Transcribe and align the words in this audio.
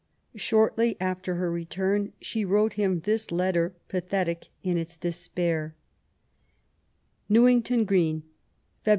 Shortly 0.35 0.97
after 0.99 1.35
her 1.35 1.51
return 1.51 2.11
she 2.19 2.43
wrote 2.43 2.73
him 2.73 3.01
this 3.01 3.31
letter, 3.31 3.75
pathetic 3.87 4.47
in 4.63 4.75
its 4.75 4.97
despair:— 4.97 5.75
Newington 7.29 7.85
Green, 7.85 8.23
Feb. 8.83 8.89